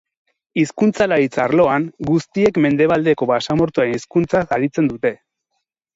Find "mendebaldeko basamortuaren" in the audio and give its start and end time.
2.67-3.95